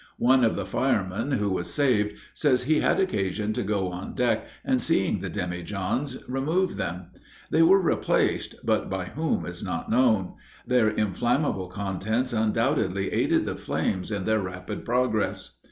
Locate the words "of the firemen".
0.43-1.33